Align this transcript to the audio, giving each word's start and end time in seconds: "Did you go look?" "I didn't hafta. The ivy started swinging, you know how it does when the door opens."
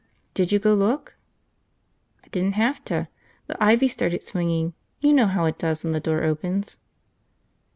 "Did 0.33 0.51
you 0.51 0.57
go 0.57 0.73
look?" 0.73 1.15
"I 2.23 2.27
didn't 2.29 2.53
hafta. 2.53 3.07
The 3.45 3.63
ivy 3.63 3.87
started 3.87 4.23
swinging, 4.23 4.73
you 4.99 5.13
know 5.13 5.27
how 5.27 5.45
it 5.45 5.59
does 5.59 5.83
when 5.83 5.93
the 5.93 5.99
door 5.99 6.23
opens." 6.23 6.79